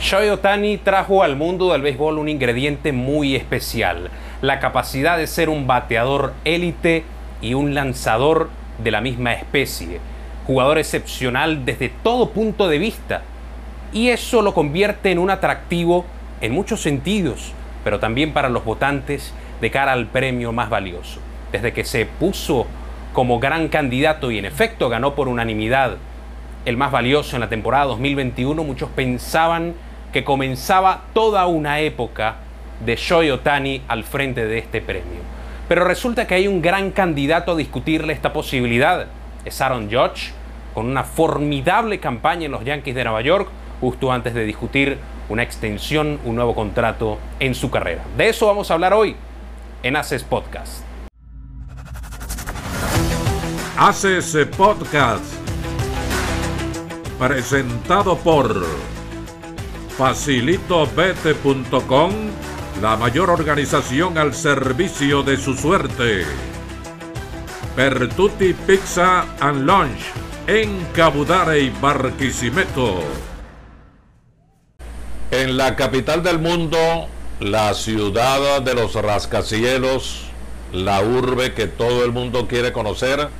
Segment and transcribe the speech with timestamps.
[0.00, 5.48] Shohei Otani trajo al mundo del béisbol un ingrediente muy especial, la capacidad de ser
[5.48, 7.02] un bateador élite
[7.42, 8.48] y un lanzador
[8.78, 9.98] de la misma especie,
[10.46, 13.22] jugador excepcional desde todo punto de vista.
[13.92, 16.06] Y eso lo convierte en un atractivo
[16.40, 17.52] en muchos sentidos,
[17.82, 21.18] pero también para los votantes de cara al premio más valioso.
[21.50, 22.68] Desde que se puso
[23.12, 25.96] como gran candidato y en efecto ganó por unanimidad
[26.66, 29.74] el más valioso en la temporada 2021, muchos pensaban
[30.12, 32.36] que comenzaba toda una época
[32.84, 35.20] de Shohei Otani al frente de este premio.
[35.68, 39.06] Pero resulta que hay un gran candidato a discutirle esta posibilidad.
[39.44, 40.32] Es Aaron Judge,
[40.74, 43.48] con una formidable campaña en los Yankees de Nueva York,
[43.80, 48.02] justo antes de discutir una extensión, un nuevo contrato en su carrera.
[48.16, 49.14] De eso vamos a hablar hoy
[49.82, 50.84] en Haces Podcast.
[53.76, 55.22] Haces Podcast,
[57.18, 58.64] presentado por
[59.98, 62.12] facilitobete.com,
[62.80, 66.24] la mayor organización al servicio de su suerte.
[67.74, 69.98] Pertuti Pizza and Lunch
[70.46, 73.00] en Cabudare y Barquisimeto.
[75.32, 77.08] En la capital del mundo,
[77.40, 80.26] la ciudad de los rascacielos,
[80.72, 83.30] la urbe que todo el mundo quiere conocer,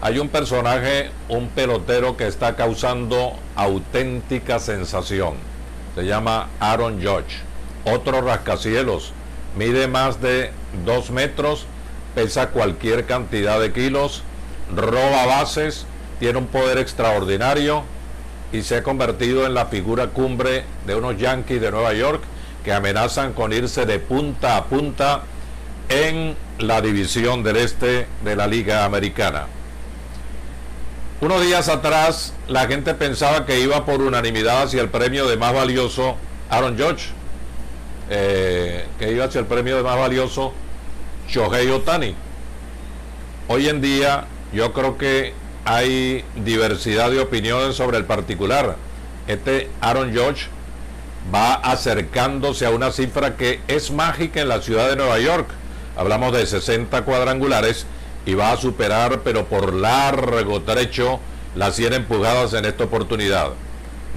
[0.00, 5.50] hay un personaje, un pelotero que está causando auténtica sensación
[5.94, 7.40] se llama Aaron Judge.
[7.84, 9.12] Otro rascacielos,
[9.56, 10.50] mide más de
[10.84, 11.66] dos metros,
[12.14, 14.22] pesa cualquier cantidad de kilos,
[14.74, 15.86] roba bases,
[16.20, 17.82] tiene un poder extraordinario
[18.52, 22.22] y se ha convertido en la figura cumbre de unos Yankees de Nueva York
[22.64, 25.22] que amenazan con irse de punta a punta
[25.88, 29.46] en la división del este de la Liga Americana.
[31.22, 35.54] Unos días atrás la gente pensaba que iba por unanimidad hacia el premio de más
[35.54, 36.16] valioso
[36.50, 37.10] Aaron Judge,
[38.10, 40.52] eh, que iba hacia el premio de más valioso
[41.28, 42.16] Shohei Otani.
[43.46, 45.32] Hoy en día yo creo que
[45.64, 48.74] hay diversidad de opiniones sobre el particular.
[49.28, 50.48] Este Aaron Judge
[51.32, 55.46] va acercándose a una cifra que es mágica en la ciudad de Nueva York.
[55.96, 57.86] Hablamos de 60 cuadrangulares
[58.26, 61.20] y va a superar, pero por largo trecho,
[61.54, 63.50] las 100 empujadas en esta oportunidad.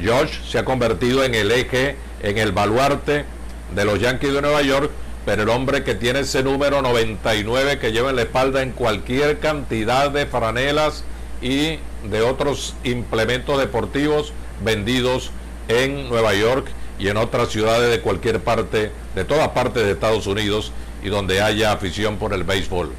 [0.03, 3.25] Josh se ha convertido en el eje, en el baluarte
[3.73, 4.91] de los Yankees de Nueva York,
[5.25, 9.39] pero el hombre que tiene ese número 99 que lleva en la espalda en cualquier
[9.39, 11.03] cantidad de franelas
[11.41, 11.79] y
[12.09, 14.33] de otros implementos deportivos
[14.63, 15.31] vendidos
[15.67, 16.67] en Nueva York
[16.99, 20.71] y en otras ciudades de cualquier parte, de todas partes de Estados Unidos
[21.03, 22.91] y donde haya afición por el béisbol.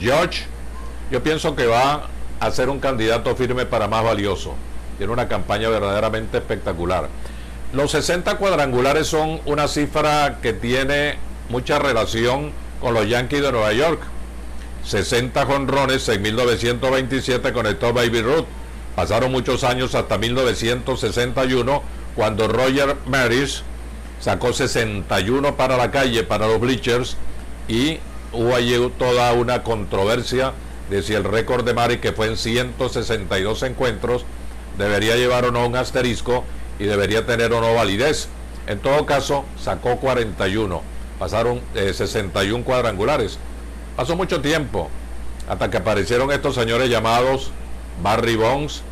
[0.00, 0.44] George,
[1.10, 2.08] yo pienso que va
[2.40, 4.54] a ser un candidato firme para más valioso.
[4.96, 7.08] Tiene una campaña verdaderamente espectacular.
[7.72, 11.16] Los 60 cuadrangulares son una cifra que tiene
[11.48, 14.00] mucha relación con los Yankees de Nueva York.
[14.84, 18.46] 60 jonrones en 1927 conectó Baby Ruth.
[18.96, 21.82] Pasaron muchos años hasta 1961
[22.14, 23.62] cuando Roger Maris
[24.20, 27.16] sacó 61 para la calle, para los bleachers
[27.68, 27.98] y
[28.32, 30.52] hubo allí toda una controversia
[30.90, 34.24] de si el récord de Mari, que fue en 162 encuentros,
[34.78, 36.44] debería llevar o no un asterisco
[36.78, 38.28] y debería tener o no validez.
[38.66, 40.82] En todo caso, sacó 41,
[41.18, 43.38] pasaron 61 eh, cuadrangulares.
[43.96, 44.88] Pasó mucho tiempo
[45.48, 47.50] hasta que aparecieron estos señores llamados
[48.02, 48.82] Barry Bonds,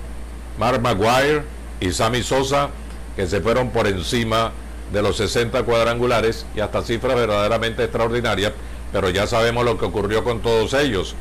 [0.59, 1.43] Mark Maguire
[1.81, 2.71] y Sammy Sosa,
[3.15, 4.53] que se fueron por encima
[4.93, 8.53] de los 60 cuadrangulares y hasta cifras verdaderamente extraordinarias
[8.93, 11.15] pero ya sabemos lo que ocurrió con todos ellos.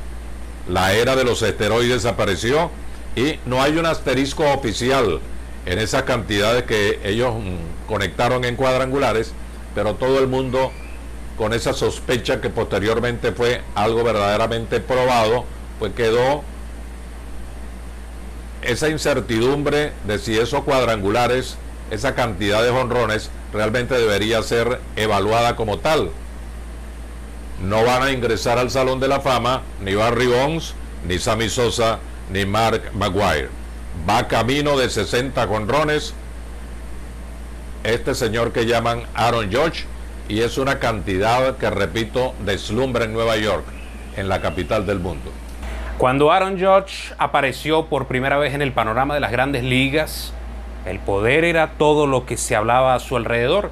[0.67, 2.71] La era de los esteroides desapareció
[3.15, 5.19] y no hay un asterisco oficial
[5.65, 9.33] en esas cantidades que ellos mm, conectaron en cuadrangulares,
[9.73, 10.71] pero todo el mundo
[11.37, 15.45] con esa sospecha que posteriormente fue algo verdaderamente probado,
[15.79, 16.43] pues quedó
[18.61, 21.57] esa incertidumbre de si esos cuadrangulares,
[21.91, 26.09] esa cantidad de jonrones, realmente debería ser evaluada como tal
[27.61, 30.73] no van a ingresar al Salón de la Fama ni Barry Bonds,
[31.07, 31.99] ni Sammy Sosa,
[32.31, 33.49] ni Mark Maguire.
[34.09, 36.13] Va camino de 60 conrones
[37.83, 39.85] este señor que llaman Aaron George
[40.27, 43.65] y es una cantidad que, repito, deslumbra en Nueva York,
[44.17, 45.31] en la capital del mundo.
[45.97, 50.33] Cuando Aaron George apareció por primera vez en el panorama de las grandes ligas,
[50.85, 53.71] el poder era todo lo que se hablaba a su alrededor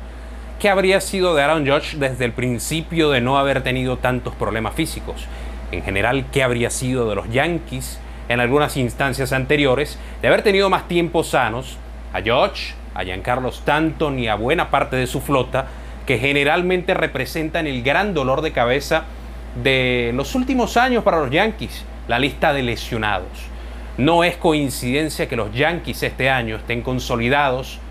[0.63, 4.74] ¿Qué habría sido de Aaron Judge desde el principio de no haber tenido tantos problemas
[4.74, 5.25] físicos?
[5.74, 8.00] En general, ¿qué habría sido de los Yankees
[8.30, 11.77] en algunas instancias anteriores de haber tenido más tiempos sanos?
[12.13, 15.68] A Judge a Giancarlo Stanton y a buena parte de su flota,
[16.06, 19.04] que generalmente representan el gran dolor de cabeza
[19.62, 23.50] de los últimos años para los Yankees, la lista de lesionados.
[23.98, 27.81] No es coincidencia que los Yankees este año estén consolidados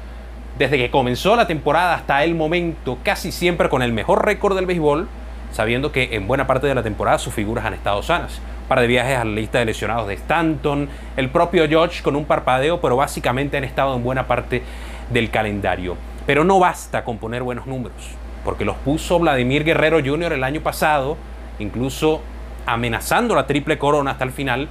[0.59, 4.67] desde que comenzó la temporada hasta el momento, casi siempre con el mejor récord del
[4.67, 5.09] béisbol,
[5.53, 8.41] sabiendo que en buena parte de la temporada sus figuras han estado sanas.
[8.69, 12.25] Par de viajes a la lista de lesionados de Stanton, el propio George con un
[12.25, 14.63] parpadeo, pero básicamente han estado en buena parte
[15.11, 15.97] del calendario.
[16.27, 18.15] Pero no basta con poner buenos números,
[18.45, 20.33] porque los puso Vladimir Guerrero Jr.
[20.33, 21.17] el año pasado,
[21.59, 22.23] incluso
[22.65, 24.69] amenazando la triple corona hasta el final,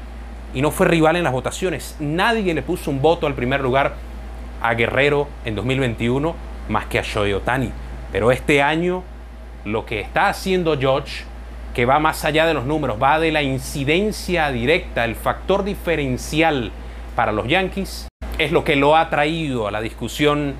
[0.53, 1.95] y no fue rival en las votaciones.
[1.99, 3.93] Nadie le puso un voto al primer lugar
[4.61, 6.35] a Guerrero en 2021
[6.69, 7.71] más que a Shohei Otani.
[8.11, 9.03] Pero este año
[9.65, 11.23] lo que está haciendo George,
[11.73, 16.71] que va más allá de los números, va de la incidencia directa, el factor diferencial
[17.15, 20.55] para los Yankees, es lo que lo ha traído a la discusión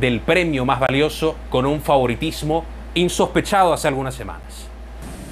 [0.00, 2.64] del premio más valioso con un favoritismo
[2.94, 4.68] insospechado hace algunas semanas.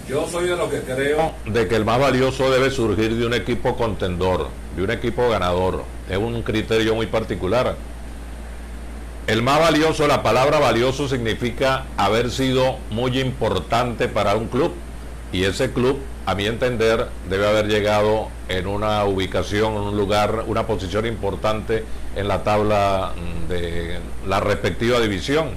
[0.09, 3.35] Yo soy de los que creo de que el más valioso debe surgir de un
[3.35, 5.85] equipo contendor, de un equipo ganador.
[6.09, 7.77] Es un criterio muy particular.
[9.29, 14.73] El más valioso, la palabra valioso significa haber sido muy importante para un club.
[15.31, 20.45] Y ese club, a mi entender, debe haber llegado en una ubicación, en un lugar,
[20.49, 21.85] una posición importante
[22.17, 23.13] en la tabla
[23.49, 25.51] de la respectiva división.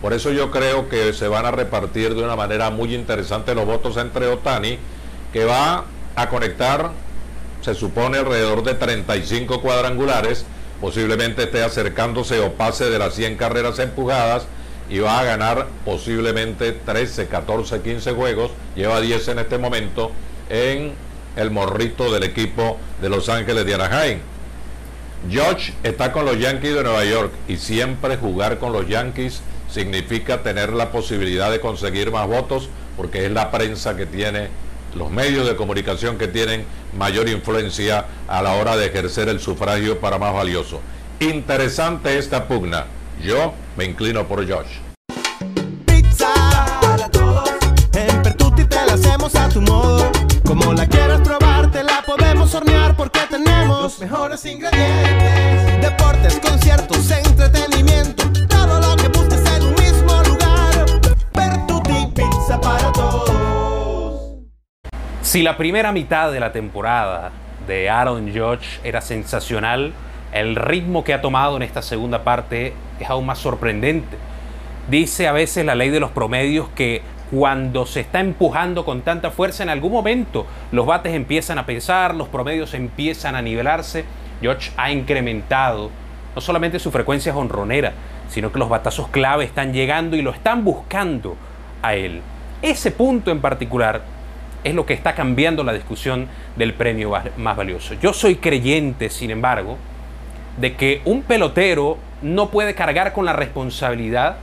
[0.00, 3.66] Por eso yo creo que se van a repartir de una manera muy interesante los
[3.66, 4.78] votos entre Otani,
[5.32, 6.92] que va a conectar,
[7.60, 10.46] se supone, alrededor de 35 cuadrangulares
[10.84, 14.44] posiblemente esté acercándose o pase de las 100 carreras empujadas
[14.90, 20.12] y va a ganar posiblemente 13, 14, 15 juegos, lleva 10 en este momento
[20.50, 20.92] en
[21.36, 24.18] el morrito del equipo de Los Ángeles de Anaheim.
[25.30, 29.40] George está con los Yankees de Nueva York y siempre jugar con los Yankees
[29.70, 34.50] significa tener la posibilidad de conseguir más votos porque es la prensa que tiene
[34.94, 36.64] los medios de comunicación que tienen
[36.96, 40.80] mayor influencia a la hora de ejercer el sufragio para más valioso.
[41.20, 42.86] Interesante esta pugna.
[43.22, 44.78] Yo me inclino por Josh.
[45.86, 46.32] Pizza
[46.80, 47.48] para todos.
[47.94, 50.10] En Pertuti te la hacemos a tu modo.
[50.44, 54.73] Como la quieras probar, te la podemos hornear porque tenemos los mejores ingredientes.
[65.34, 67.32] Si la primera mitad de la temporada
[67.66, 69.92] de Aaron Judge era sensacional,
[70.32, 74.16] el ritmo que ha tomado en esta segunda parte es aún más sorprendente.
[74.88, 77.02] Dice a veces la ley de los promedios que
[77.32, 82.14] cuando se está empujando con tanta fuerza en algún momento los bates empiezan a pensar,
[82.14, 84.04] los promedios empiezan a nivelarse.
[84.40, 85.90] George ha incrementado
[86.32, 87.92] no solamente su frecuencia honronera,
[88.28, 91.36] sino que los batazos clave están llegando y lo están buscando
[91.82, 92.22] a él.
[92.62, 94.13] Ese punto en particular
[94.64, 96.26] es lo que está cambiando la discusión
[96.56, 97.94] del premio más valioso.
[97.94, 99.76] Yo soy creyente, sin embargo,
[100.56, 104.36] de que un pelotero no puede cargar con la responsabilidad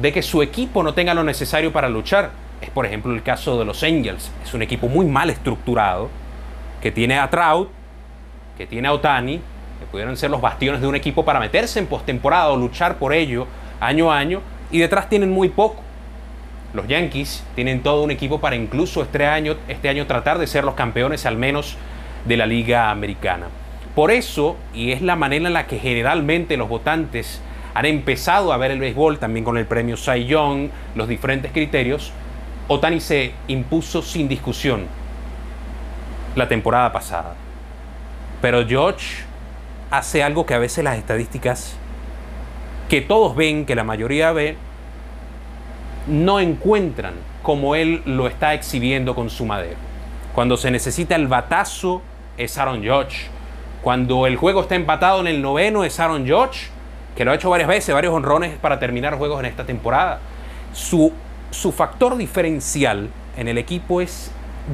[0.00, 2.30] de que su equipo no tenga lo necesario para luchar.
[2.60, 4.30] Es por ejemplo el caso de los Angels.
[4.44, 6.10] Es un equipo muy mal estructurado,
[6.80, 7.70] que tiene a Trout,
[8.56, 11.86] que tiene a Otani, que pudieran ser los bastiones de un equipo para meterse en
[11.86, 13.46] postemporada o luchar por ello
[13.80, 14.40] año a año,
[14.70, 15.81] y detrás tienen muy poco.
[16.74, 20.64] Los Yankees tienen todo un equipo para incluso este año, este año tratar de ser
[20.64, 21.76] los campeones al menos
[22.24, 23.46] de la Liga Americana.
[23.94, 27.42] Por eso, y es la manera en la que generalmente los votantes
[27.74, 32.12] han empezado a ver el béisbol, también con el premio Cy Young, los diferentes criterios,
[32.68, 34.86] Otani se impuso sin discusión
[36.36, 37.34] la temporada pasada.
[38.40, 39.24] Pero George
[39.90, 41.76] hace algo que a veces las estadísticas
[42.88, 44.56] que todos ven, que la mayoría ve,
[46.06, 49.76] no encuentran como él lo está exhibiendo con su madera.
[50.34, 52.02] Cuando se necesita el batazo
[52.38, 53.26] es Aaron George.
[53.82, 56.68] Cuando el juego está empatado en el noveno es Aaron George,
[57.16, 60.20] que lo ha hecho varias veces, varios honrones para terminar juegos en esta temporada.
[60.72, 61.12] Su,
[61.50, 64.30] su factor diferencial en el equipo es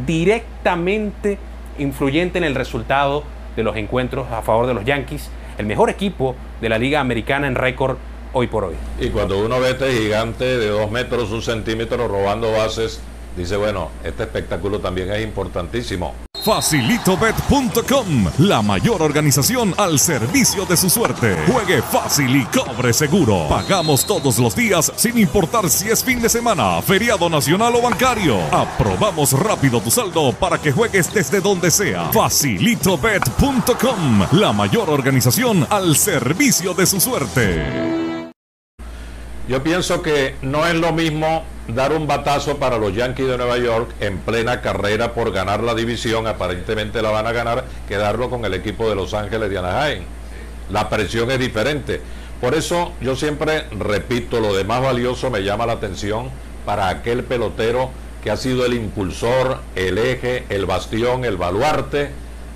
[0.06, 1.38] directamente
[1.78, 3.24] influyente en el resultado
[3.56, 7.46] de los encuentros a favor de los Yankees, el mejor equipo de la Liga Americana
[7.46, 7.96] en récord
[8.32, 8.74] hoy por hoy.
[8.98, 13.00] Y cuando uno ve este gigante de dos metros, un centímetro robando bases,
[13.36, 16.14] dice, bueno, este espectáculo también es importantísimo.
[16.44, 21.36] Facilitobet.com, la mayor organización al servicio de su suerte.
[21.50, 23.48] Juegue fácil y cobre seguro.
[23.48, 28.38] Pagamos todos los días sin importar si es fin de semana, feriado nacional o bancario.
[28.52, 32.10] Aprobamos rápido tu saldo para que juegues desde donde sea.
[32.12, 38.07] Facilitobet.com, la mayor organización al servicio de su suerte.
[39.48, 43.56] Yo pienso que no es lo mismo dar un batazo para los Yankees de Nueva
[43.56, 48.28] York en plena carrera por ganar la división, aparentemente la van a ganar, que darlo
[48.28, 50.02] con el equipo de Los Ángeles de Anaheim.
[50.68, 51.98] La presión es diferente.
[52.42, 56.28] Por eso yo siempre repito, lo de más valioso me llama la atención
[56.66, 57.88] para aquel pelotero
[58.22, 62.10] que ha sido el impulsor, el eje, el bastión, el baluarte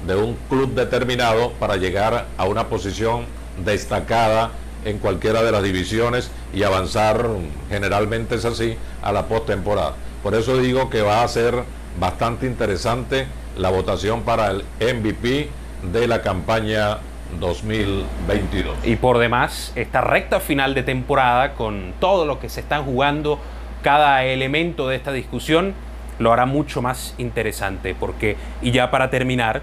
[0.06, 3.24] de un club determinado para llegar a una posición
[3.64, 4.50] destacada
[4.84, 7.26] en cualquiera de las divisiones y avanzar,
[7.68, 9.94] generalmente es así, a la postemporada.
[10.22, 11.64] Por eso digo que va a ser
[11.98, 15.48] bastante interesante la votación para el MVP
[15.92, 16.98] de la campaña
[17.40, 18.76] 2022.
[18.84, 23.38] Y por demás, esta recta final de temporada, con todo lo que se están jugando,
[23.82, 25.74] cada elemento de esta discusión,
[26.18, 27.94] lo hará mucho más interesante.
[27.98, 29.62] Porque, y ya para terminar,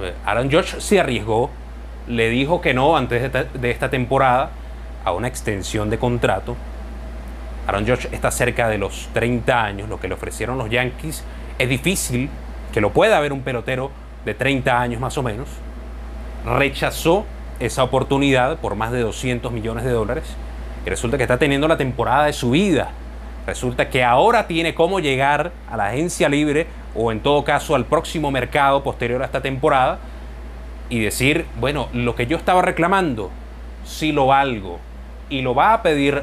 [0.00, 1.50] eh, Aaron George se arriesgó,
[2.08, 4.50] le dijo que no antes de esta, temporada
[5.04, 6.56] a una extensión de contrato.
[7.66, 11.22] Aaron George está cerca de los 30 años, lo que le ofrecieron los Yankees.
[11.58, 12.30] Es difícil
[12.72, 13.90] que lo pueda haber un pelotero
[14.24, 15.48] de 30 años más o menos.
[16.46, 17.26] Rechazó
[17.60, 20.24] esa oportunidad por más de 200 millones de dólares
[20.86, 22.90] y resulta que está teniendo la temporada de su vida.
[23.46, 27.84] Resulta que ahora tiene cómo llegar a la agencia libre o en todo caso al
[27.84, 29.98] próximo mercado posterior a esta temporada
[30.90, 33.30] y decir, bueno, lo que yo estaba reclamando,
[33.84, 34.78] si lo valgo
[35.28, 36.22] y lo va a pedir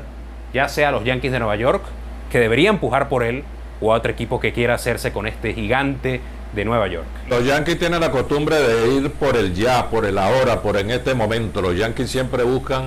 [0.54, 1.84] ya sea a los Yankees de Nueva York,
[2.32, 3.44] que debería empujar por él,
[3.82, 6.22] o a otro equipo que quiera hacerse con este gigante
[6.54, 7.06] de Nueva York.
[7.30, 10.92] Los Yankees tienen la costumbre de ir por el ya, por el ahora, por en
[10.92, 11.62] este momento.
[11.62, 12.86] Los Yankees siempre buscan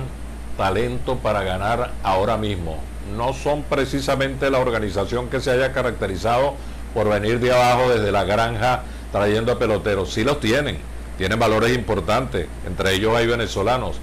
[0.57, 2.79] talento para ganar ahora mismo.
[3.15, 6.55] No son precisamente la organización que se haya caracterizado
[6.93, 8.81] por venir de abajo desde la granja
[9.11, 10.11] trayendo a peloteros.
[10.11, 10.79] Sí los tienen,
[11.19, 13.97] tienen valores importantes, entre ellos hay venezolanos,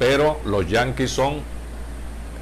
[0.00, 1.40] pero los Yankees son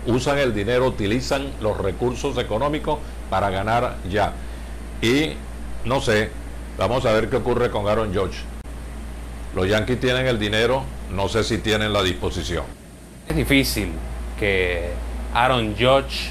[0.07, 4.33] usan el dinero, utilizan los recursos económicos para ganar ya.
[5.02, 5.35] Y
[5.85, 6.31] no sé,
[6.78, 8.38] vamos a ver qué ocurre con Aaron George.
[9.54, 12.64] Los Yankees tienen el dinero, no sé si tienen la disposición.
[13.28, 13.90] Es difícil
[14.40, 14.88] que
[15.35, 16.31] Aaron George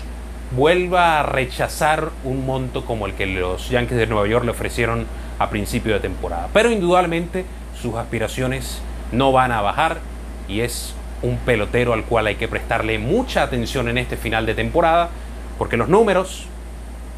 [0.50, 5.06] vuelva a rechazar un monto como el que los Yankees de Nueva York le ofrecieron
[5.38, 6.50] a principio de temporada.
[6.52, 7.46] Pero indudablemente
[7.84, 10.00] sus aspiraciones no van a bajar
[10.48, 14.56] y es un pelotero al cual hay que prestarle mucha atención en este final de
[14.56, 15.10] temporada,
[15.58, 16.46] porque los números,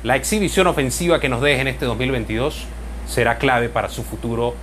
[0.01, 2.65] la exhibición ofensiva que nos deje en este 2022
[3.07, 4.55] será clave para su futuro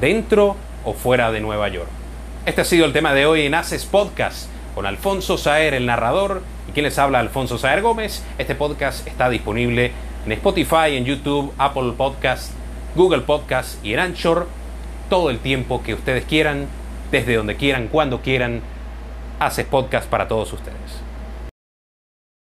[0.00, 1.88] dentro o fuera de Nueva York.
[2.46, 6.42] Este ha sido el tema de hoy en Haces Podcast con Alfonso Saer, el narrador,
[6.68, 8.22] y quien les habla, Alfonso Saer Gómez.
[8.38, 9.90] Este podcast está disponible
[10.24, 12.52] en Spotify, en YouTube, Apple Podcast,
[12.94, 14.59] Google Podcast y en Anchor
[15.10, 16.66] todo el tiempo que ustedes quieran,
[17.10, 18.62] desde donde quieran, cuando quieran
[19.38, 21.09] haces podcast para todos ustedes.